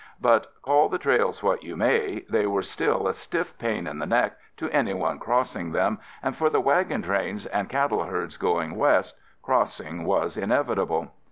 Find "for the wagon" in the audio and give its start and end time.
6.35-7.03